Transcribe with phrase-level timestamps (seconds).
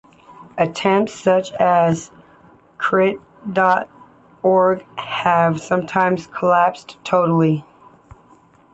[0.57, 2.09] Attempts such as
[2.79, 3.19] crit
[3.53, 3.87] dot
[4.41, 7.63] org have sometimes collapsed totally.